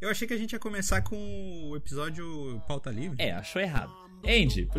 [0.00, 1.16] Eu achei que a gente ia começar com
[1.70, 3.16] o episódio pauta livre.
[3.20, 3.92] É, achou errado.
[4.24, 4.68] Andy.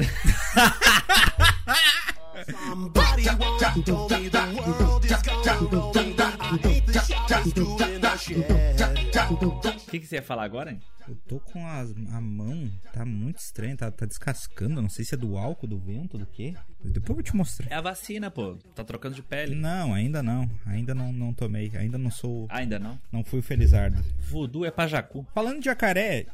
[9.30, 10.72] O que, que você ia falar agora?
[10.72, 10.80] hein?
[11.08, 14.82] Eu tô com a, a mão, tá muito estranha, tá, tá descascando.
[14.82, 16.54] Não sei se é do álcool, do vento, do quê.
[16.84, 17.72] Depois eu vou te mostrar.
[17.72, 18.56] É a vacina, pô.
[18.76, 19.56] Tá trocando de pele.
[19.56, 20.50] Não, ainda não.
[20.66, 21.72] Ainda não, não tomei.
[21.76, 22.46] Ainda não sou.
[22.50, 23.00] Ainda não.
[23.12, 24.04] Não fui o Felizardo.
[24.20, 25.26] Voodoo é pra jacu.
[25.34, 26.28] Falando de jacaré,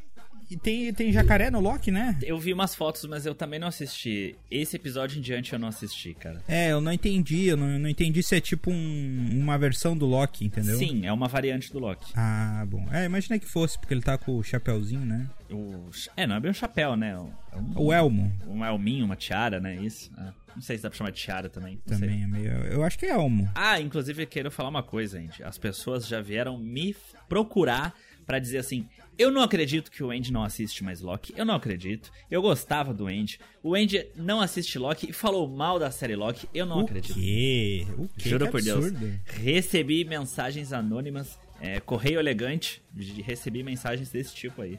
[0.50, 2.18] e tem, tem jacaré no Loki, né?
[2.22, 4.36] Eu vi umas fotos, mas eu também não assisti.
[4.50, 6.42] Esse episódio em diante eu não assisti, cara.
[6.48, 7.46] É, eu não entendi.
[7.46, 10.78] Eu não, eu não entendi se é tipo um- uma versão do Loki, entendeu?
[10.78, 12.12] Sim, é uma variante do Loki.
[12.14, 12.86] Ah, bom.
[12.92, 15.28] É, imaginei que fosse, porque ele tá com o chapéuzinho, né?
[15.50, 15.88] O...
[16.16, 17.10] É, não é bem um chapéu, né?
[17.52, 19.76] É um, O elmo um elminho, uma tiara, né?
[19.76, 20.10] Isso.
[20.16, 21.78] Ah, não sei se dá pra chamar de tiara também.
[21.86, 22.08] Não sei.
[22.08, 22.48] também é meio.
[22.66, 23.48] Eu acho que é elmo.
[23.54, 25.42] Ah, inclusive eu quero falar uma coisa, gente.
[25.42, 26.94] As pessoas já vieram me
[27.28, 27.94] procurar
[28.26, 28.86] pra dizer assim:
[29.18, 31.32] eu não acredito que o Andy não assiste mais Loki.
[31.36, 32.10] Eu não acredito.
[32.30, 33.38] Eu gostava do Andy.
[33.62, 36.48] O Andy não assiste Loki e falou mal da série Loki.
[36.54, 37.14] Eu não o acredito.
[37.14, 37.86] quê?
[37.96, 38.28] O quê?
[38.28, 38.86] Juro Que por Deus.
[38.86, 39.20] absurdo.
[39.24, 44.78] Recebi mensagens anônimas, é, correio elegante, de- recebi mensagens desse tipo aí.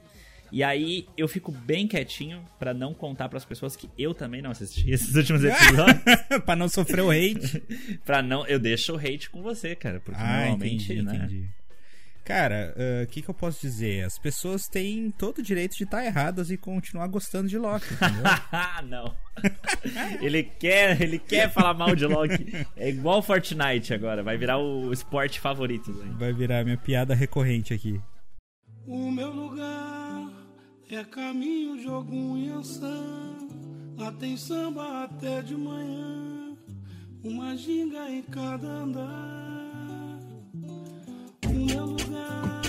[0.49, 4.51] E aí eu fico bem quietinho pra não contar pras pessoas que eu também não
[4.51, 6.01] assisti esses últimos episódios.
[6.45, 7.61] pra não sofrer o hate.
[8.05, 11.15] pra não, eu deixo o hate com você, cara, porque ah, normalmente, entendi, né?
[11.15, 11.49] entendi.
[12.27, 14.03] Cara, ah, o que, que eu posso dizer?
[14.03, 18.23] As pessoas têm todo o direito de estar erradas e continuar gostando de Loki, entendeu?
[18.85, 19.15] Não.
[20.21, 22.67] ele quer, ele quer falar mal de Loki.
[22.75, 25.89] É igual Fortnite agora, vai virar o esporte favorito.
[25.93, 26.15] Né?
[26.19, 27.97] Vai virar minha piada recorrente aqui.
[28.85, 30.29] O meu lugar
[30.91, 33.47] é caminho, jogo e anção.
[33.97, 36.57] Lá tem samba até de manhã,
[37.23, 39.56] uma ginga em cada andar.
[41.57, 42.61] O meu lugar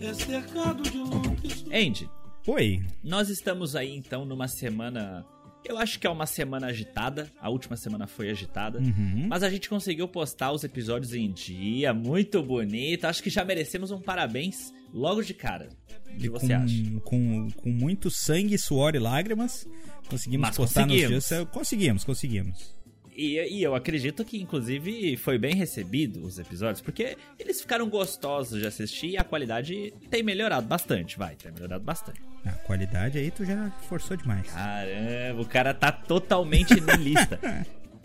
[0.00, 2.10] é cercado de luta sol- Andy,
[2.46, 2.80] Oi.
[3.04, 5.24] Nós estamos aí então numa semana.
[5.64, 7.30] Eu acho que é uma semana agitada.
[7.38, 8.78] A última semana foi agitada.
[8.78, 9.26] Uhum.
[9.28, 11.92] Mas a gente conseguiu postar os episódios em dia.
[11.92, 13.04] Muito bonito.
[13.04, 15.68] Acho que já merecemos um parabéns logo de cara.
[16.14, 17.00] O que você com, acha?
[17.04, 19.68] Com, com muito sangue, suor e lágrimas,
[20.08, 21.12] conseguimos Mas postar conseguimos.
[21.14, 21.48] nos dias.
[21.50, 22.77] Conseguimos, conseguimos.
[23.18, 28.60] E, e eu acredito que, inclusive, foi bem recebido os episódios, porque eles ficaram gostosos
[28.60, 32.20] de assistir e a qualidade tem melhorado bastante, vai, tem melhorado bastante.
[32.46, 34.46] A qualidade aí tu já forçou demais.
[34.52, 37.40] Caramba, o cara tá totalmente niilista.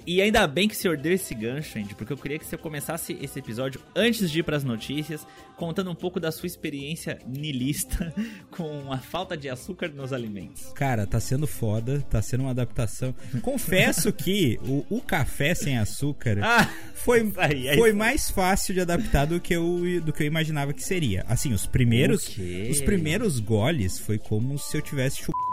[0.06, 2.58] E ainda bem que o senhor deu esse gancho, Andy, porque eu queria que você
[2.58, 5.26] começasse esse episódio antes de ir pras notícias,
[5.56, 8.14] contando um pouco da sua experiência niilista
[8.52, 10.66] com a falta de açúcar nos alimentos.
[10.74, 13.16] Cara, tá sendo foda, tá sendo uma adaptação.
[13.42, 18.82] Confesso que o, o café sem açúcar Ah, foi, aí, é foi mais fácil de
[18.82, 21.26] adaptar do que, eu, do que eu imaginava que seria.
[21.28, 22.30] Assim, os primeiros,
[22.70, 25.53] os primeiros goles foi como se eu tivesse chupado.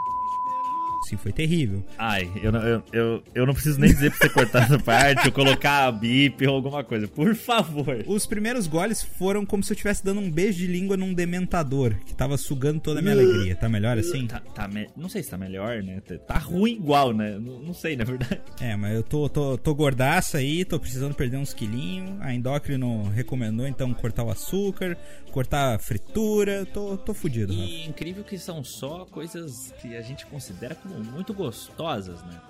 [1.04, 1.82] Assim, foi terrível.
[1.98, 5.26] Ai, eu não, eu, eu, eu não preciso nem dizer pra você cortar essa parte
[5.26, 7.08] ou colocar a bip ou alguma coisa.
[7.08, 8.04] Por favor.
[8.06, 11.94] Os primeiros goles foram como se eu estivesse dando um beijo de língua num dementador,
[12.04, 13.56] que tava sugando toda a minha alegria.
[13.56, 14.26] Tá melhor assim?
[14.26, 16.00] Tá, tá me- Não sei se tá melhor, né?
[16.00, 17.38] Tá- Tá ruim igual, né?
[17.38, 18.40] Não, não sei, na verdade.
[18.60, 22.20] É, mas eu tô, tô, tô gordaço aí, tô precisando perder uns quilinhos.
[22.20, 24.96] A endócrino recomendou então cortar o açúcar,
[25.32, 26.66] cortar a fritura.
[26.66, 27.64] Tô, tô fudido, Rafa.
[27.64, 32.40] E incrível que são só coisas que a gente considera como muito gostosas, né?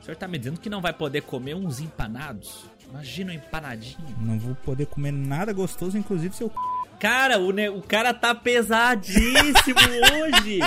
[0.00, 2.64] O senhor tá me dizendo que não vai poder comer uns empanados?
[2.88, 3.98] Imagina um empanadinho.
[4.20, 6.54] Não vou poder comer nada gostoso, inclusive seu c...
[7.00, 9.78] Cara, o, ne- o cara tá pesadíssimo
[10.22, 10.60] hoje!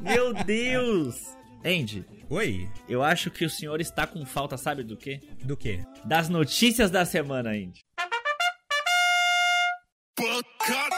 [0.00, 1.34] Meu Deus!
[1.64, 2.68] Andy, Oi?
[2.88, 5.20] eu acho que o senhor está com falta, sabe do quê?
[5.42, 5.82] Do quê?
[6.04, 7.80] Das notícias da semana, Andy.
[10.14, 10.93] Pancadão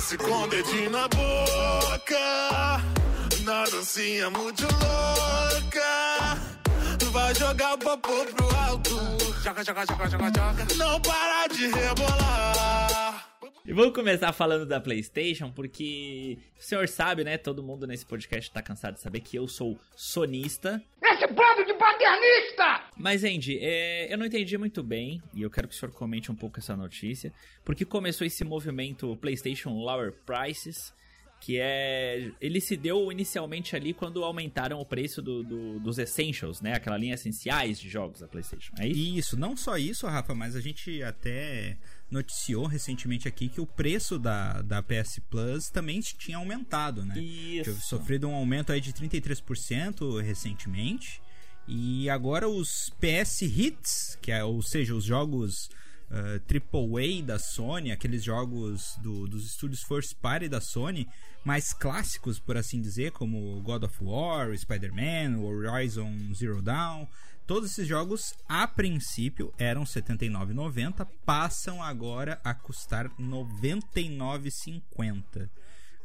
[0.00, 2.80] Desce com o dedinho na boca,
[3.44, 6.38] na dancinha muito louca.
[7.12, 8.98] Vai jogar o popô pro alto.
[9.44, 10.74] Joga, joga, joga, joga, joga.
[10.76, 13.09] Não para de rebolar.
[13.70, 17.38] E vamos começar falando da PlayStation, porque o senhor sabe, né?
[17.38, 20.82] Todo mundo nesse podcast tá cansado de saber que eu sou sonista.
[21.00, 22.90] Esse bando de paternista!
[22.96, 26.32] Mas, Andy, é, eu não entendi muito bem, e eu quero que o senhor comente
[26.32, 27.32] um pouco essa notícia,
[27.64, 30.92] porque começou esse movimento PlayStation Lower Prices,
[31.40, 32.30] Que é.
[32.40, 36.74] Ele se deu inicialmente ali quando aumentaram o preço do, do- dos Essentials, né?
[36.74, 38.72] Aquela linha essenciais de jogos da PlayStation.
[38.78, 39.18] É isso?
[39.18, 41.78] Isso, não só isso, Rafa, mas a gente até
[42.10, 47.14] noticiou recentemente aqui que o preço da, da PS Plus também tinha aumentado, né?
[47.14, 47.80] Tinha Isso.
[47.80, 51.22] sofrido um aumento aí de 33% recentemente.
[51.66, 55.70] E agora os PS Hits, que é, ou seja, os jogos
[56.10, 61.08] ah, AAA da Sony, aqueles jogos do- dos estúdios First Party da Sony,
[61.44, 67.06] mais clássicos, por assim dizer, como God of War, Spider-Man, Horizon Zero Dawn,
[67.46, 73.12] todos esses jogos, a princípio, eram R$ 79,90, passam agora a custar R$
[74.20, 75.48] 99,50.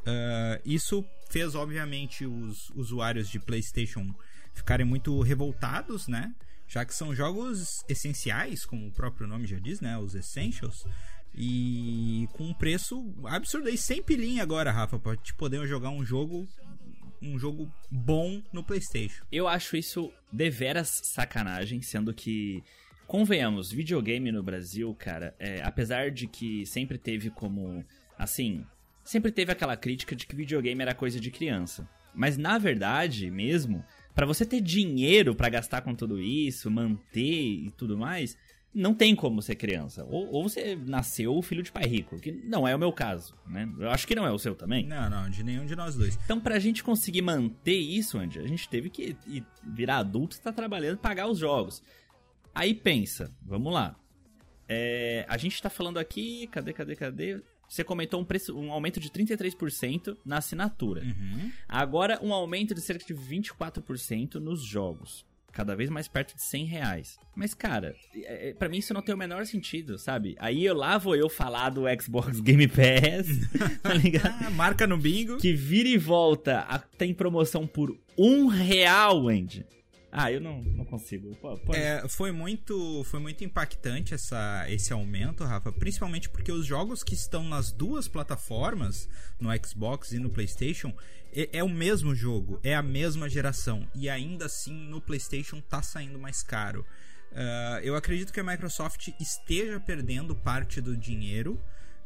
[0.05, 4.13] Ah, isso fez, obviamente, os usuários de PlayStation
[4.53, 6.33] ficarem muito revoltados, né?
[6.67, 9.97] Já que são jogos essenciais, como o próprio nome já diz, né?
[9.97, 10.85] Os Essentials.
[11.33, 16.03] E com um preço absurdo aí, sem pilinha agora, Rafa, pra te poder jogar um
[16.03, 16.47] jogo
[17.21, 19.23] um jogo bom no PlayStation.
[19.31, 22.63] Eu acho isso deveras sacanagem, sendo que,
[23.07, 27.83] convenhamos, videogame no Brasil, cara, é, apesar de que sempre teve como.
[28.17, 28.65] Assim,
[29.03, 31.89] sempre teve aquela crítica de que videogame era coisa de criança.
[32.13, 33.83] Mas na verdade, mesmo,
[34.15, 38.37] pra você ter dinheiro pra gastar com tudo isso, manter e tudo mais,
[38.73, 40.03] não tem como ser criança.
[40.05, 43.69] Ou, ou você nasceu filho de pai rico, que não é o meu caso, né?
[43.79, 44.85] Eu acho que não é o seu também.
[44.85, 46.17] Não, não, de nenhum de nós dois.
[46.25, 50.39] Então, pra gente conseguir manter isso, Andy, a gente teve que ir- virar adulto e
[50.39, 51.81] estar trabalhando e pagar os jogos.
[52.53, 53.95] Aí pensa, vamos lá.
[54.67, 57.41] É, a gente tá falando aqui, cadê, cadê, cadê?
[57.67, 61.01] Você comentou um, preço, um aumento de 33% na assinatura.
[61.03, 61.51] Uhum.
[61.67, 65.25] Agora, um aumento de cerca de 24% nos jogos.
[65.51, 67.17] Cada vez mais perto de 100 reais.
[67.33, 70.35] Mas, cara, é, é, pra mim isso não tem o menor sentido, sabe?
[70.37, 73.27] Aí eu lá vou eu falar do Xbox Game Pass,
[73.81, 74.35] tá ligado?
[74.45, 75.37] Ah, marca no bingo.
[75.37, 79.65] que vira e volta a, tem promoção por um real, Andy.
[80.17, 81.35] Ah, eu não, não consigo.
[81.35, 87.03] Pô, É, foi muito, foi muito impactante essa, esse aumento, Rafa, principalmente porque os jogos
[87.03, 89.09] que estão nas duas plataformas,
[89.39, 90.93] no Xbox e no PlayStation,
[91.33, 95.81] é, é o mesmo jogo, é a mesma geração e ainda assim no PlayStation tá
[95.81, 96.85] saindo mais caro.
[97.35, 101.61] Ah, eu acredito que a Microsoft esteja perdendo parte do dinheiro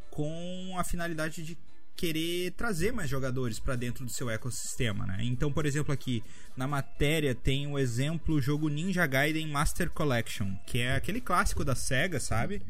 [0.09, 1.55] com a finalidade de
[1.99, 5.17] querer trazer mais jogadores para dentro do seu ecossistema, né?
[5.19, 6.23] Então, por exemplo, aqui
[6.55, 11.65] na matéria tem o exemplo o jogo Ninja Gaiden Master Collection, que é aquele clássico
[11.65, 12.61] da Sega, sabe?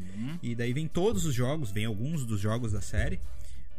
[0.41, 3.19] E daí vem todos os jogos, vem alguns dos jogos da série.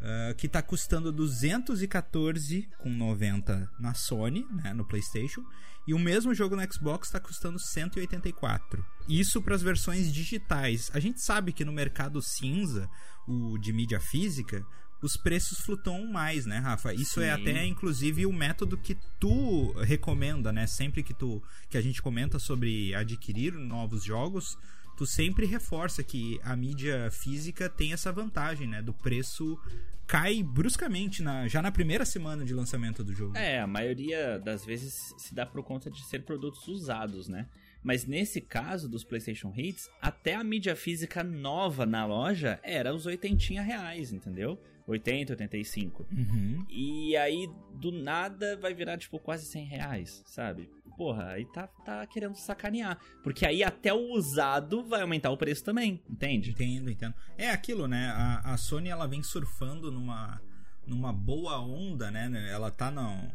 [0.00, 5.44] ah, que tá custando 214,90 na Sony, né, no PlayStation,
[5.86, 8.82] e o mesmo jogo no Xbox tá custando 184.
[9.08, 10.90] Isso para as versões digitais.
[10.94, 12.88] A gente sabe que no mercado cinza,
[13.26, 14.64] o de mídia física,
[15.02, 16.92] os preços flutuam mais, né, Rafa?
[16.92, 17.42] Isso é Sim.
[17.42, 20.66] até inclusive o método que tu recomenda, né?
[20.66, 24.58] Sempre que tu que a gente comenta sobre adquirir novos jogos,
[24.96, 28.82] tu sempre reforça que a mídia física tem essa vantagem, né?
[28.82, 29.58] Do preço
[30.06, 33.36] cai bruscamente na, já na primeira semana de lançamento do jogo.
[33.36, 37.46] É, a maioria das vezes se dá por conta de ser produtos usados, né?
[37.82, 43.06] Mas nesse caso dos PlayStation Hits, até a mídia física nova na loja era os
[43.06, 44.58] 80 reais, entendeu?
[44.86, 46.06] 80, 85.
[46.10, 46.66] Uhum.
[46.68, 50.68] E aí, do nada, vai virar, tipo, quase 100 reais, sabe?
[50.96, 52.98] Porra, aí tá, tá querendo sacanear.
[53.22, 56.50] Porque aí até o usado vai aumentar o preço também, entende?
[56.50, 57.14] Entendo, entendo.
[57.38, 58.08] É aquilo, né?
[58.08, 60.42] A, a Sony ela vem surfando numa,
[60.86, 62.30] numa boa onda, né?
[62.50, 63.30] Ela tá no,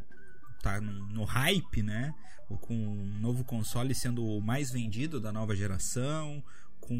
[0.65, 2.13] tá no, hype, né?
[2.48, 6.43] Com o novo console sendo o mais vendido da nova geração,
[6.79, 6.95] com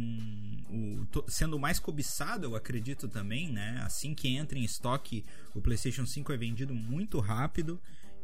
[0.70, 3.82] o sendo o mais cobiçado, eu acredito também, né?
[3.84, 7.82] Assim que entra em estoque, o PlayStation 5 é vendido muito rápido.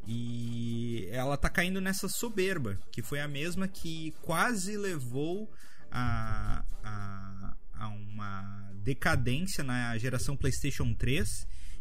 [0.07, 5.51] E ela tá caindo nessa soberba, que foi a mesma que quase levou
[5.91, 11.27] a, a, a uma decadência na geração PlayStation 3,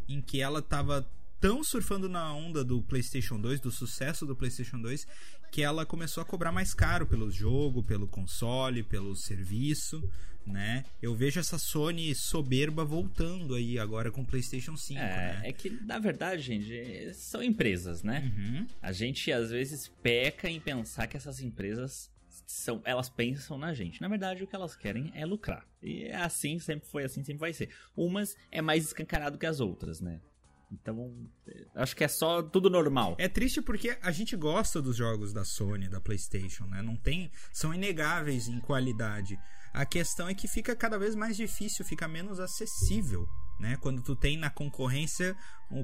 [0.07, 1.07] em que ela tava
[1.41, 5.07] tão surfando na onda do PlayStation 2, do sucesso do PlayStation 2,
[5.51, 10.07] que ela começou a cobrar mais caro pelo jogo, pelo console, pelo serviço,
[10.45, 10.85] né?
[11.01, 15.41] Eu vejo essa Sony soberba voltando aí agora com o PlayStation 5, É, né?
[15.45, 18.31] é que, na verdade, gente, são empresas, né?
[18.37, 18.67] Uhum.
[18.81, 22.09] A gente, às vezes, peca em pensar que essas empresas
[22.45, 24.01] são, elas pensam na gente.
[24.01, 25.65] Na verdade, o que elas querem é lucrar.
[25.81, 27.69] E é assim, sempre foi assim, sempre vai ser.
[27.95, 30.19] Umas é mais escancarado que as outras, né?
[30.71, 33.15] Então, é, acho que é só tudo normal.
[33.17, 36.81] É triste porque a gente gosta dos jogos da Sony, da PlayStation, né?
[36.81, 39.37] Não tem, são inegáveis em qualidade.
[39.73, 43.27] A questão é que fica cada vez mais difícil, fica menos acessível,
[43.59, 43.77] né?
[43.81, 45.35] Quando tu tem na concorrência,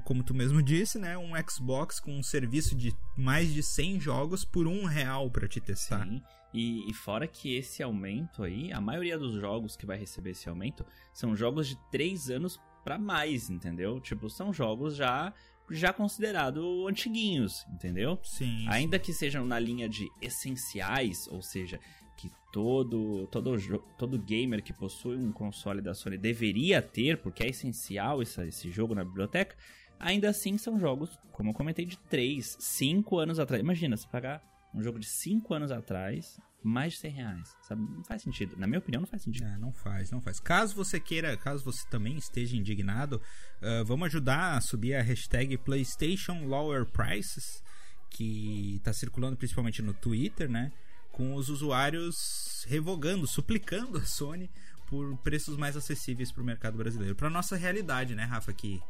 [0.04, 1.16] como tu mesmo disse, né?
[1.16, 5.60] Um Xbox com um serviço de mais de 100 jogos por um real pra te
[5.60, 6.06] testar.
[6.06, 6.22] Sim.
[6.52, 10.48] E, e fora que esse aumento aí, a maioria dos jogos que vai receber esse
[10.48, 14.00] aumento são jogos de 3 anos pra mais, entendeu?
[14.00, 15.32] Tipo, são jogos já
[15.70, 18.18] já considerados antiguinhos, entendeu?
[18.22, 18.64] Sim.
[18.68, 21.78] Ainda que sejam na linha de essenciais, ou seja,
[22.16, 23.54] que todo todo
[23.98, 28.70] todo gamer que possui um console da Sony deveria ter, porque é essencial essa- esse
[28.70, 29.54] jogo na biblioteca,
[30.00, 33.62] ainda assim são jogos, como eu comentei, de 3, 5 anos atrás.
[33.62, 34.42] Imagina, você pagar
[34.74, 37.82] um jogo de 5 anos atrás, mais de 100 reais, sabe?
[37.82, 38.56] Não faz sentido.
[38.56, 39.46] Na minha opinião, não faz sentido.
[39.46, 40.40] É, não faz, não faz.
[40.40, 43.20] Caso você queira, caso você também esteja indignado,
[43.62, 47.62] ah, vamos ajudar a subir a hashtag PlayStation Lower Prices,
[48.10, 50.72] que está circulando principalmente no Twitter, né?
[51.12, 54.50] Com os usuários revogando, suplicando a Sony
[54.88, 57.14] por preços mais acessíveis para o mercado brasileiro.
[57.14, 58.52] Para nossa realidade, né, Rafa?
[58.52, 58.80] Que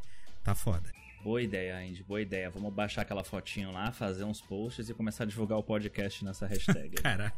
[0.45, 0.91] tá foda.
[1.23, 2.49] Boa ideia, Andy, boa ideia.
[2.51, 6.47] Vamos baixar aquela fotinho lá, fazer uns posts e começar a divulgar o podcast nessa
[6.47, 6.97] hashtag.
[7.03, 7.37] Caraca.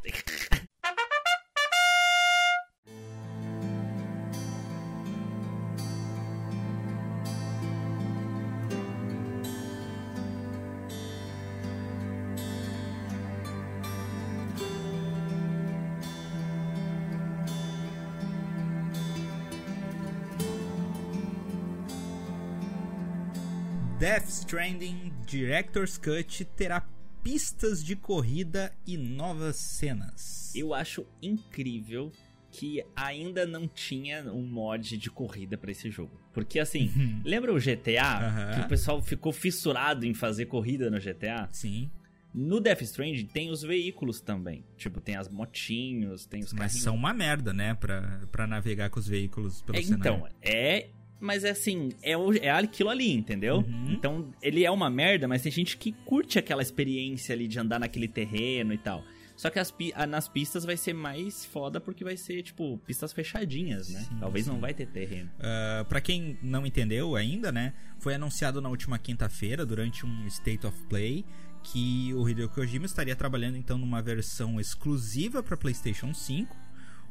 [24.51, 26.81] Stranding Director's Cut terá
[27.23, 30.53] pistas de corrida e novas cenas.
[30.57, 32.11] Eu acho incrível
[32.51, 36.11] que ainda não tinha um mod de corrida pra esse jogo.
[36.33, 36.91] Porque assim,
[37.25, 38.27] lembra o GTA?
[38.27, 38.55] Aham.
[38.55, 41.49] Que o pessoal ficou fissurado em fazer corrida no GTA?
[41.53, 41.89] Sim,
[42.35, 44.65] No Death Stranding tem os veículos também.
[44.77, 46.83] Tipo, tem as motinhos, tem os mas carrinhos.
[46.83, 47.75] são uma merda, né?
[47.75, 50.01] Pra, pra navegar com os veículos pelo É, cenário.
[50.17, 50.89] então, é.
[51.21, 53.57] Mas é assim, é, o- é aquilo ali, entendeu?
[53.59, 53.93] Uhum.
[53.93, 57.79] Então, ele é uma merda, mas tem gente que curte aquela experiência ali de andar
[57.79, 59.05] naquele terreno e tal.
[59.37, 59.73] Só que as
[60.09, 64.01] nas pistas vai ser mais foda porque vai ser, tipo, pistas fechadinhas, né?
[64.01, 64.61] Sim, Talvez não sim.
[64.61, 65.31] vai ter terreno.
[65.39, 70.67] Uh, para quem não entendeu ainda, né, foi anunciado na última quinta-feira, durante um State
[70.67, 71.25] of Play,
[71.63, 76.55] que o Hideo Kojima estaria trabalhando então numa versão exclusiva para PlayStation 5,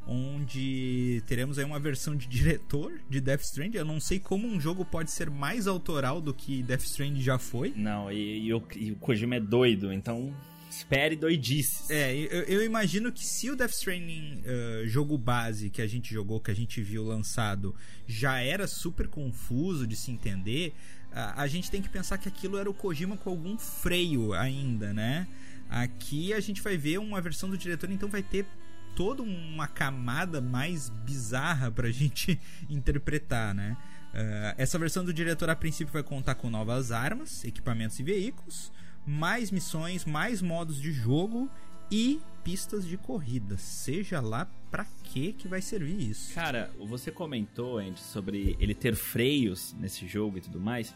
[0.09, 3.77] onde teremos aí uma versão de diretor de Death Stranding.
[3.77, 7.37] Eu não sei como um jogo pode ser mais autoral do que Death Stranding já
[7.37, 7.71] foi.
[7.75, 10.33] Não, e, e o, e o Kojima é doido, então
[10.67, 11.89] espere doidices.
[11.91, 16.11] É, eu, eu imagino que se o Death Stranding uh, jogo base que a gente
[16.11, 17.75] jogou, que a gente viu lançado,
[18.07, 20.73] já era super confuso de se entender,
[21.11, 24.91] a, a gente tem que pensar que aquilo era o Kojima com algum freio ainda,
[24.91, 25.27] né?
[25.69, 28.43] Aqui a gente vai ver uma versão do diretor, então vai ter
[28.95, 33.77] toda uma camada mais bizarra pra gente interpretar, né?
[34.13, 38.71] Uh, essa versão do diretor a princípio vai contar com novas armas, equipamentos e veículos,
[39.05, 41.49] mais missões, mais modos de jogo
[41.91, 43.57] e pistas de corrida.
[43.57, 46.33] Seja lá pra que que vai servir isso.
[46.33, 50.93] Cara, você comentou, sobre ele ter freios nesse jogo e tudo mais.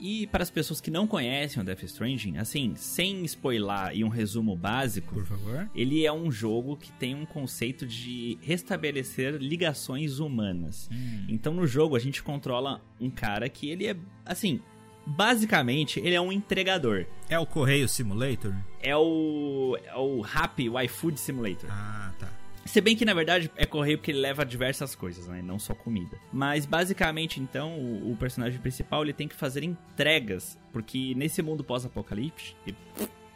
[0.00, 4.08] E para as pessoas que não conhecem o Death Stranding, assim, sem spoiler e um
[4.08, 5.68] resumo básico, Por favor.
[5.74, 10.88] ele é um jogo que tem um conceito de restabelecer ligações humanas.
[10.92, 11.26] Hum.
[11.28, 14.60] Então no jogo a gente controla um cara que ele é, assim,
[15.04, 17.04] basicamente ele é um entregador.
[17.28, 18.54] É o Correio Simulator?
[18.80, 21.68] É o, é o Happy o iFood Simulator.
[21.70, 22.28] Ah, tá.
[22.68, 25.40] Se bem que na verdade é correio porque ele leva diversas coisas, né?
[25.40, 26.18] Não só comida.
[26.30, 31.64] Mas basicamente então o, o personagem principal ele tem que fazer entregas, porque nesse mundo
[31.64, 32.58] pós-apocalíptico,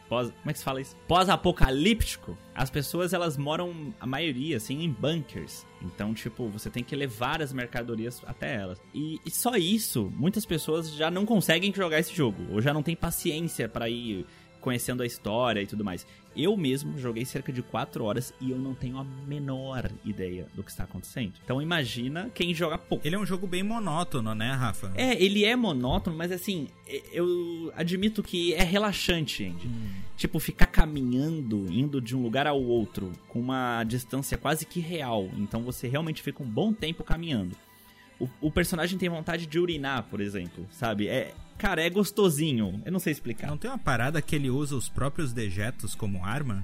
[0.07, 0.95] pós, como é que se fala isso?
[1.07, 5.65] Pós-apocalíptico, as pessoas elas moram a maioria assim em bunkers.
[5.81, 8.79] Então tipo você tem que levar as mercadorias até elas.
[8.93, 12.83] E, e só isso, muitas pessoas já não conseguem jogar esse jogo ou já não
[12.83, 14.27] tem paciência para ir
[14.63, 16.07] conhecendo a história e tudo mais.
[16.35, 20.63] Eu mesmo joguei cerca de 4 horas e eu não tenho a menor ideia do
[20.63, 21.33] que está acontecendo.
[21.43, 23.05] Então imagina quem joga pouco.
[23.05, 24.91] Ele é um jogo bem monótono, né, Rafa?
[24.95, 26.67] É, ele é monótono, mas assim,
[27.11, 29.69] eu admito que é relaxante, Andy.
[30.15, 35.29] Tipo, ficar caminhando, indo de um lugar ao outro, com uma distância quase que real.
[35.37, 37.55] Então você realmente fica um bom tempo caminhando.
[38.23, 41.07] O, o personagem tem vontade de urinar, por exemplo, sabe?
[41.07, 42.81] É, cara, é gostosinho.
[42.85, 43.47] Eu não sei explicar.
[43.47, 46.63] Não tem uma parada que ele usa os próprios dejetos como arma?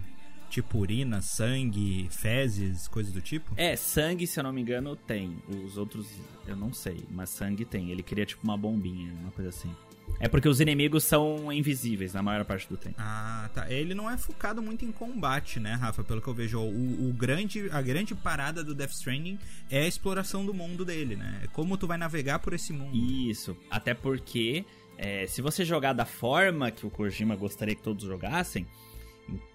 [0.50, 3.54] Tipo urina, sangue, fezes, coisas do tipo?
[3.56, 5.38] É, sangue, se eu não me engano, tem.
[5.64, 6.08] Os outros,
[6.48, 7.92] eu não sei, mas sangue tem.
[7.92, 9.72] Ele queria tipo uma bombinha, uma coisa assim.
[10.20, 12.96] É porque os inimigos são invisíveis na maior parte do tempo.
[12.98, 13.72] Ah, tá.
[13.72, 16.04] Ele não é focado muito em combate, né, Rafa?
[16.04, 19.40] Pelo que eu vejo, o, o grande, a grande parada do Death Stranding
[19.70, 21.42] é a exploração do mundo dele, né?
[21.44, 22.96] É como tu vai navegar por esse mundo.
[22.96, 23.56] Isso.
[23.70, 24.66] Até porque,
[24.98, 28.68] é, se você jogar da forma que o Kojima gostaria que todos jogassem,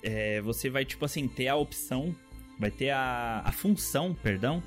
[0.02, 2.14] é, você vai, tipo assim, ter a opção,
[2.58, 4.62] vai ter a, a função, perdão,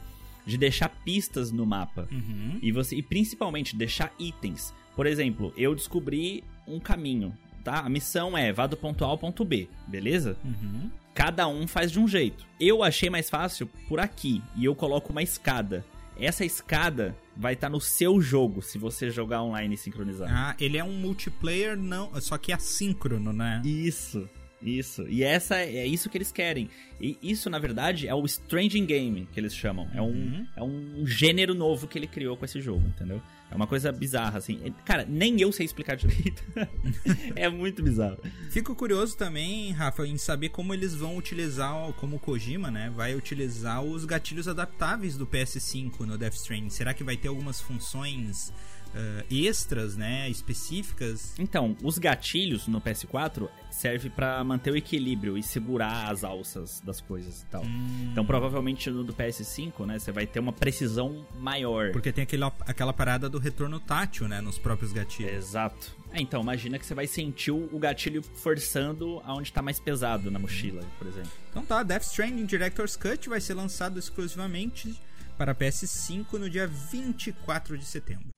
[0.46, 2.08] de deixar pistas no mapa.
[2.12, 2.60] Uhum.
[2.62, 4.74] E você e principalmente deixar itens.
[4.98, 7.80] Por exemplo, eu descobri um caminho, tá?
[7.80, 10.36] A missão é vá do ponto A ao ponto B, beleza?
[10.44, 10.90] Uhum.
[11.14, 12.46] Cada um faz de um jeito.
[12.60, 15.86] Eu achei mais fácil por aqui e eu coloco uma escada.
[16.20, 20.28] Essa escada vai estar no seu jogo se você jogar online e sincronizar.
[20.32, 23.62] Ah, ele é um multiplayer, não, só que assíncrono, né?
[23.64, 24.28] Isso.
[24.60, 25.08] Isso.
[25.08, 26.68] E essa é isso que eles querem.
[27.00, 29.88] E isso, na verdade, é o Stranging Game que eles chamam.
[29.94, 30.48] É um, Uhum.
[30.56, 33.22] é um gênero novo que ele criou com esse jogo, entendeu?
[33.50, 34.74] É uma coisa bizarra, assim.
[34.84, 36.44] Cara, nem eu sei explicar direito.
[37.36, 38.18] é muito bizarro.
[38.50, 43.16] Fico curioso também, Rafa, em saber como eles vão utilizar, como o Kojima, né, vai
[43.16, 46.70] utilizar os gatilhos adaptáveis do PS5 no Death Stranding.
[46.70, 48.52] Será que vai ter algumas funções
[48.98, 51.34] ah, extras, né, específicas?
[51.40, 57.00] Então, os gatilhos no PS4 servem pra manter o equilíbrio e segurar as alças das
[57.00, 57.64] coisas e tal.
[58.12, 61.92] Então, provavelmente no do PS5, né, você vai ter uma precisão maior.
[61.92, 65.32] Porque tem aquele, aquela parada do retorno tátil, né, nos próprios gatilhos.
[65.32, 65.96] Exato.
[66.12, 70.30] É, então, imagina que você vai sentir o o gatilho forçando aonde tá mais pesado
[70.32, 71.32] na mochila, por exemplo.
[71.50, 75.00] Então tá, Death Stranding Director's Cut vai ser lançado exclusivamente
[75.38, 78.37] para PS5 no dia 24 de setembro.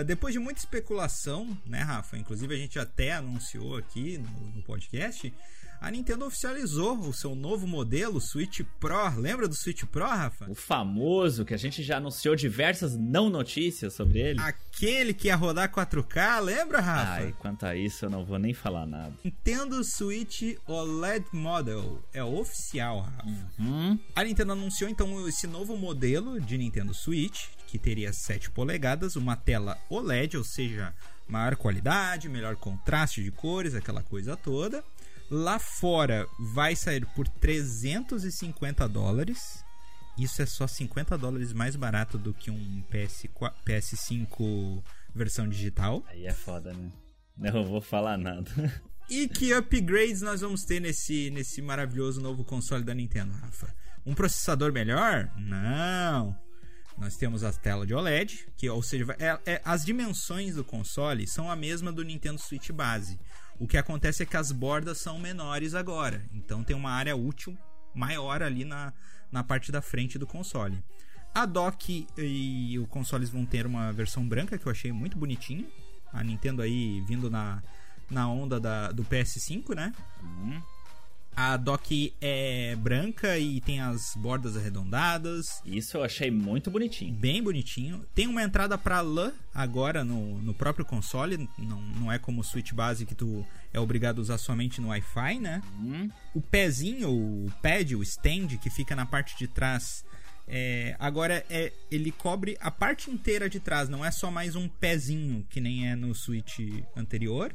[0.00, 2.16] Ah, depois de muita especulação, né, Rafa?
[2.16, 5.30] Inclusive a gente até anunciou aqui no, no podcast.
[5.80, 9.18] A Nintendo oficializou o seu novo modelo, Switch Pro.
[9.18, 10.44] Lembra do Switch Pro, Rafa?
[10.46, 14.40] O famoso, que a gente já anunciou diversas não notícias sobre ele.
[14.40, 17.22] Aquele que ia rodar 4K, lembra, Rafa?
[17.22, 19.14] Ai, quanto a isso eu não vou nem falar nada.
[19.24, 23.26] Nintendo Switch OLED Model é oficial, Rafa.
[23.58, 23.98] Hum?
[24.14, 29.34] A Nintendo anunciou então esse novo modelo de Nintendo Switch, que teria 7 polegadas, uma
[29.34, 30.92] tela OLED, ou seja,
[31.26, 34.84] maior qualidade, melhor contraste de cores, aquela coisa toda.
[35.30, 39.64] Lá fora vai sair por 350 dólares.
[40.18, 44.82] Isso é só 50 dólares mais barato do que um PS4, PS5
[45.14, 46.04] versão digital.
[46.08, 46.90] Aí é foda, né?
[47.36, 48.50] Não vou falar nada.
[49.12, 53.74] E que upgrades nós vamos ter nesse, nesse maravilhoso novo console da Nintendo, Rafa?
[54.06, 55.28] Um processador melhor?
[55.36, 56.36] Não.
[56.96, 61.26] Nós temos a tela de OLED, que, ou seja, é- é- as dimensões do console
[61.26, 63.18] são a mesma do Nintendo Switch base.
[63.60, 66.24] O que acontece é que as bordas são menores agora.
[66.32, 67.56] Então tem uma área útil
[67.94, 68.90] maior ali na,
[69.30, 70.82] na parte da frente do console.
[71.34, 75.70] A dock e o consoles vão ter uma versão branca que eu achei muito bonitinho.
[76.10, 77.62] A Nintendo aí vindo na,
[78.10, 79.92] na onda da, do PS5, né?
[81.34, 85.62] A dock é branca e tem as bordas arredondadas.
[85.64, 87.14] Isso eu achei muito bonitinho.
[87.14, 88.04] Bem bonitinho.
[88.14, 91.48] Tem uma entrada para LAN agora no, no próprio console.
[91.58, 94.88] Não, não é como o Switch base que tu é obrigado a usar somente no
[94.88, 95.62] Wi-Fi, né?
[95.78, 96.10] Hum?
[96.34, 100.04] O pezinho, o pad, o stand que fica na parte de trás.
[100.46, 104.68] é, agora é, ele cobre a parte inteira de trás, não é só mais um
[104.68, 106.58] pezinho que nem é no Switch
[106.96, 107.54] anterior.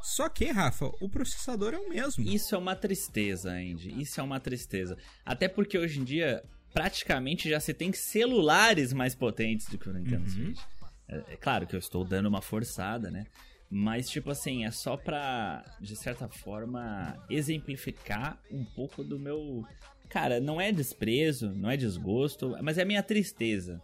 [0.00, 2.24] Só que, Rafa, o processador é o mesmo.
[2.24, 4.00] Isso é uma tristeza, Andy.
[4.00, 4.96] Isso é uma tristeza.
[5.24, 9.92] Até porque hoje em dia, praticamente já se tem celulares mais potentes do que o
[9.92, 10.60] Nintendo Switch.
[11.08, 13.26] É, é claro que eu estou dando uma forçada, né?
[13.70, 19.64] Mas, tipo assim, é só pra, de certa forma, exemplificar um pouco do meu.
[20.08, 23.82] Cara, não é desprezo, não é desgosto, mas é a minha tristeza.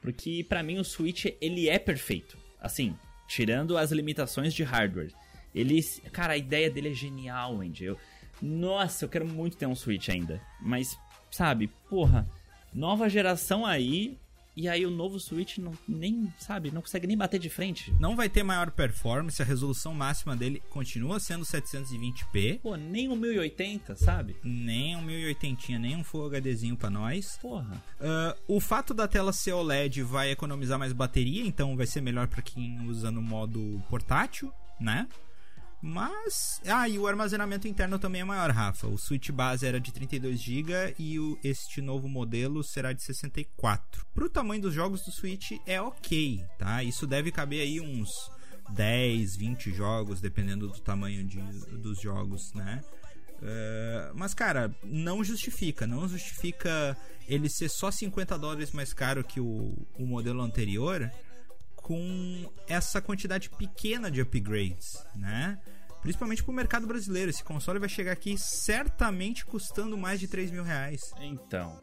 [0.00, 2.38] Porque pra mim o Switch, ele é perfeito.
[2.58, 5.12] Assim, tirando as limitações de hardware.
[5.58, 7.84] Ele, cara, a ideia dele é genial, Andy.
[7.84, 7.98] Eu,
[8.40, 10.40] nossa, eu quero muito ter um Switch ainda.
[10.60, 10.96] Mas,
[11.30, 12.28] sabe, porra,
[12.72, 14.16] nova geração aí
[14.60, 17.94] E aí o novo Switch não, nem, sabe, não consegue nem bater de frente.
[18.00, 22.58] Não vai ter maior performance, a resolução máxima dele continua sendo 720p.
[22.60, 24.34] Pô, nem o 1080, sabe?
[24.42, 27.38] Nem um 1080, nem um Full HDzinho pra nós.
[27.40, 27.80] Porra.
[28.00, 32.26] Ah, o fato da tela ser OLED vai economizar mais bateria, então vai ser melhor
[32.26, 35.06] pra quem usa no modo portátil, né?
[35.80, 36.60] Mas.
[36.66, 38.86] Ah, e o armazenamento interno também é maior, Rafa.
[38.88, 44.04] O Switch base era de 32 GB e o, este novo modelo será de 64.
[44.12, 46.82] Pro tamanho dos jogos do Switch é ok, tá?
[46.82, 48.10] Isso deve caber aí uns
[48.70, 51.40] 10, 20 jogos, dependendo do tamanho de,
[51.76, 52.82] dos jogos, né?
[53.40, 55.86] É, mas, cara, não justifica.
[55.86, 56.96] Não justifica
[57.28, 61.10] ele ser só 50 dólares mais caro que o, o modelo anterior
[61.88, 65.58] com essa quantidade pequena de upgrades, né?
[66.02, 67.30] Principalmente pro mercado brasileiro.
[67.30, 71.00] Esse console vai chegar aqui certamente custando mais de 3 mil reais.
[71.18, 71.80] Então.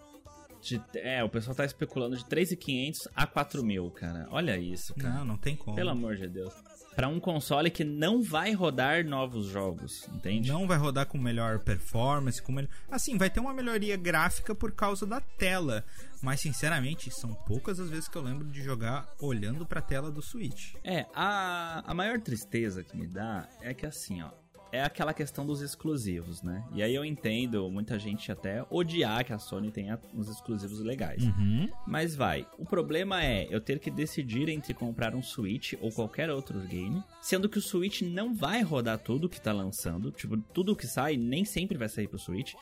[0.61, 4.27] de- é, o pessoal tá especulando de 3.500 a 4.000, cara.
[4.31, 5.15] Olha isso, cara.
[5.15, 5.75] Não, não tem como.
[5.75, 6.53] Pelo amor de Deus.
[6.95, 10.49] Pra um console que não vai rodar novos jogos, entende?
[10.49, 12.69] Não vai rodar com melhor performance, com melhor...
[12.89, 15.84] Assim, vai ter uma melhoria gráfica por causa da tela.
[16.21, 20.21] Mas, sinceramente, são poucas as vezes que eu lembro de jogar olhando pra tela do
[20.21, 20.73] Switch.
[20.84, 24.44] É, a, a maior tristeza que me dá é que assim, ó.
[24.75, 26.63] É aquela questão dos exclusivos, né?
[26.73, 31.23] E aí eu entendo muita gente até odiar que a Sony tenha uns exclusivos legais.
[31.23, 31.69] Uhum.
[31.88, 32.45] Mas vai.
[32.57, 37.01] O problema é eu ter que decidir entre comprar um Switch ou qualquer outro game,
[37.21, 40.11] sendo que o Switch não vai rodar tudo que tá lançando.
[40.11, 42.53] Tipo, tudo que sai nem sempre vai sair pro Switch.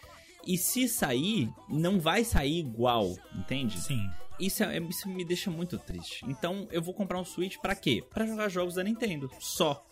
[0.45, 3.79] E se sair, não vai sair igual, entende?
[3.79, 4.07] Sim.
[4.39, 6.25] Isso, é- isso me deixa muito triste.
[6.27, 8.03] Então eu vou comprar um Switch pra quê?
[8.13, 9.31] Pra jogar jogos da Nintendo.
[9.39, 9.83] Só.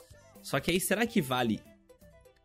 [0.42, 1.62] Só que aí será que vale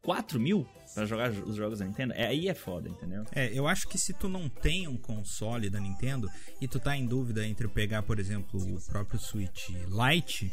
[0.06, 0.64] 4 mil
[0.94, 2.12] pra jogar jo- os jogos da Nintendo?
[2.14, 3.24] É, aí é foda, entendeu?
[3.32, 6.96] É, eu acho que se tu não tem um console da Nintendo e tu tá
[6.96, 10.52] em dúvida entre pegar, por exemplo, o próprio Switch Lite,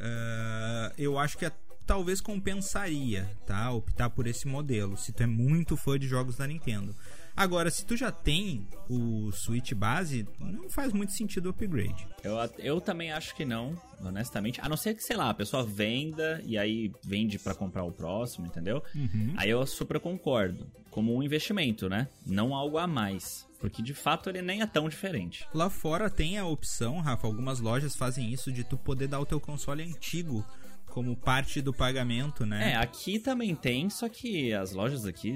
[0.00, 1.52] ah, eu acho que é-
[1.86, 3.70] talvez compensaria, tá?
[3.70, 6.94] Optar por esse modelo, se tu é muito fã de jogos da Nintendo.
[7.38, 12.04] Agora, se tu já tem o Switch base, não faz muito sentido o upgrade.
[12.24, 14.60] Eu, eu também acho que não, honestamente.
[14.60, 17.92] A não ser que, sei lá, a pessoa venda e aí vende pra comprar o
[17.92, 18.82] próximo, entendeu?
[19.36, 20.66] Aí eu super concordo.
[20.90, 22.08] Como um investimento, né?
[22.26, 23.46] Não algo a mais.
[23.60, 25.46] Porque de fato ele nem é tão diferente.
[25.54, 29.26] Lá fora tem a opção, Rafa, algumas lojas fazem isso de tu poder dar o
[29.26, 30.44] teu console antigo
[30.98, 32.72] como parte do pagamento, né?
[32.72, 35.32] É, aqui também tem, só que as lojas aqui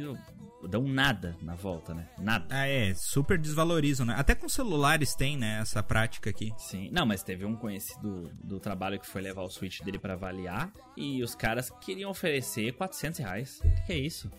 [0.69, 2.09] dão nada na volta, né?
[2.19, 2.45] Nada.
[2.51, 4.17] Ah, é, super desvalorizam, né?
[4.19, 6.53] Até com celulares tem, né, essa prática aqui.
[6.59, 6.91] Sim.
[6.91, 10.73] Não, mas teve um conhecido do trabalho que foi levar o Switch dele pra avaliar
[10.97, 13.61] e os caras queriam oferecer 400 reais.
[13.65, 14.31] O que, que é isso?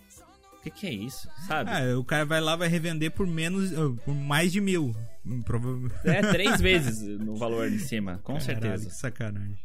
[0.57, 1.29] O que, que é isso?
[1.47, 1.69] Sabe?
[1.71, 4.93] Ah, o cara vai lá vai revender por menos, ah, por mais de mil.
[5.25, 5.95] Hum, Provavelmente.
[6.03, 8.89] É três vezes no valor em cima, com Caralho, certeza.
[8.89, 9.57] que sacanagem.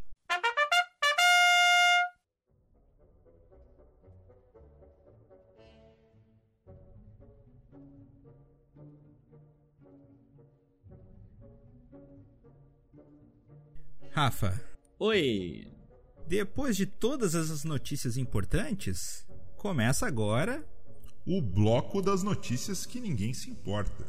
[14.18, 14.60] Rafa,
[14.98, 15.70] Oi!
[16.26, 19.24] depois de todas essas notícias importantes,
[19.56, 20.66] começa agora
[21.24, 24.08] O bloco das notícias que ninguém se importa.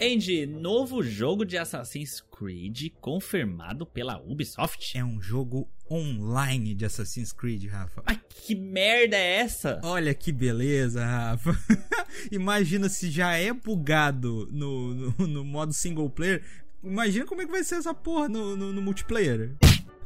[0.00, 4.98] Andy, novo jogo de Assassin's Creed confirmado pela Ubisoft.
[4.98, 8.02] é um jogo online de Assassin's Creed, Rafa.
[8.06, 9.80] Mas que merda é essa?
[9.84, 11.56] Olha que beleza, Rafa.
[12.32, 16.42] Imagina se já é bugado no, no, no modo single player.
[16.82, 19.52] Imagina como é que vai ser essa porra no, no, no multiplayer.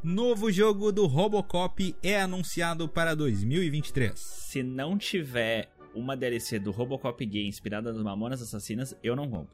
[0.03, 4.18] Novo jogo do Robocop é anunciado para 2023.
[4.18, 9.49] Se não tiver uma DLC do Robocop Gay inspirada nas Mamonas Assassinas, eu não compro.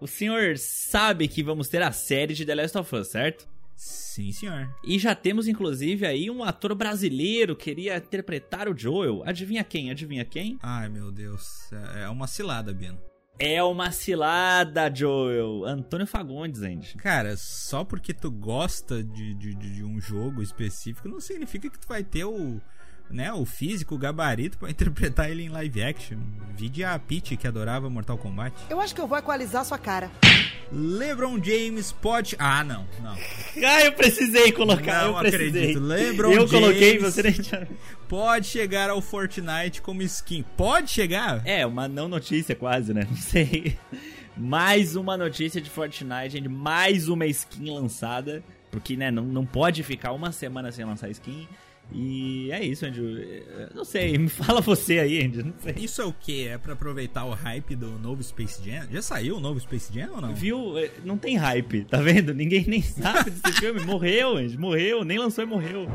[0.00, 3.48] O senhor sabe que vamos ter a série de The Last of Us, certo?
[3.78, 4.68] Sim, senhor.
[4.82, 9.22] E já temos inclusive aí um ator brasileiro que queria interpretar o Joel.
[9.24, 9.90] Adivinha quem?
[9.90, 10.58] Adivinha quem?
[10.62, 11.70] Ai, meu Deus.
[11.94, 12.98] É é uma cilada, Bino.
[13.38, 15.64] É uma cilada, Joel.
[15.64, 16.96] Antônio Fagundes, Andy.
[16.96, 21.78] Cara, só porque tu gosta de, de, de de um jogo específico não significa que
[21.78, 22.60] tu vai ter o,
[23.10, 26.18] né, o físico, o gabarito pra interpretar ele em live action.
[26.56, 28.54] Vide a Peach que adorava Mortal Kombat.
[28.68, 30.10] Eu acho que eu vou equalizar sua cara.
[30.72, 32.36] LeBron James pode.
[32.38, 33.16] Ah, não, não.
[33.64, 35.48] Ah, eu precisei colocar, Não eu precisei.
[35.48, 35.80] acredito.
[35.80, 37.14] LeBron eu coloquei, James.
[37.14, 37.68] você nem tinha...
[38.08, 40.44] Pode chegar ao Fortnite como skin.
[40.56, 41.42] Pode chegar?
[41.46, 43.06] É, uma não notícia quase, né?
[43.08, 43.78] Não sei.
[44.36, 46.48] Mais uma notícia de Fortnite, gente.
[46.48, 48.42] Mais uma skin lançada.
[48.70, 51.48] Porque, né, não, não pode ficar uma semana sem lançar skin.
[51.90, 53.06] E é isso, Andrew.
[53.74, 55.52] Não sei, me fala você aí, Andrew.
[55.76, 56.46] Isso é o que?
[56.46, 58.86] É pra aproveitar o hype do novo Space Jam?
[58.90, 60.34] Já saiu o novo Space Jam ou não?
[60.34, 60.76] Viu?
[60.78, 62.34] É, Não tem hype, tá vendo?
[62.34, 63.80] Ninguém nem sabe desse filme.
[63.80, 64.60] Morreu, Andrew.
[64.60, 65.04] Morreu.
[65.04, 65.88] Nem lançou e morreu.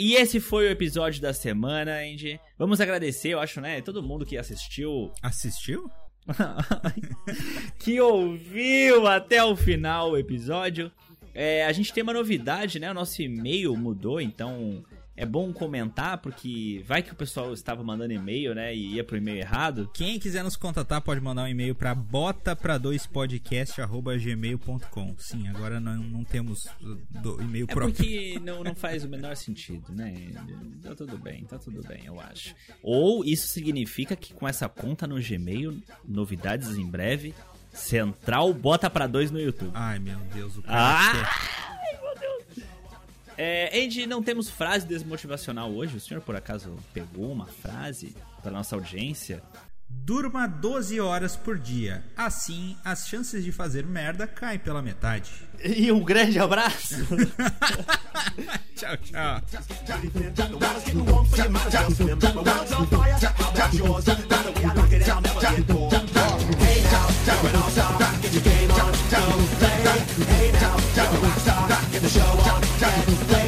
[0.00, 2.40] E esse foi o episódio da semana, Andy.
[2.58, 3.82] Vamos agradecer, eu acho, né?
[3.82, 5.90] Todo mundo que assistiu Assistiu?
[7.78, 10.90] que ouviu até o final o episódio.
[11.34, 12.90] É, a gente tem uma novidade, né?
[12.90, 14.82] O nosso e-mail mudou, então
[15.20, 18.74] é bom comentar, porque vai que o pessoal estava mandando e-mail, né?
[18.74, 19.90] E ia pro e-mail errado.
[19.92, 25.14] Quem quiser nos contatar pode mandar um e-mail para bota pra dois podcast@gmail.com.
[25.18, 27.94] Sim, agora não, não temos uh, do- e-mail É próprio.
[27.94, 30.14] porque não, não faz o menor sentido, né?
[30.82, 32.54] Tá tudo bem, tá tudo bem, eu acho.
[32.82, 37.34] Ou isso significa que com essa conta no Gmail, novidades em breve,
[37.72, 39.70] Central bota pra dois no YouTube.
[39.74, 41.12] Ai, meu Deus, o Ah!
[41.12, 41.69] cara
[43.42, 45.96] É, Andy, não temos frase desmotivacional hoje.
[45.96, 49.42] O senhor por acaso pegou uma frase para nossa audiência?
[49.88, 52.04] Durma 12 horas por dia.
[52.14, 55.30] Assim, as chances de fazer merda caem pela metade.
[55.64, 56.96] E um grande abraço.
[58.76, 59.42] tchau, tchau.
[72.80, 73.39] Daddy.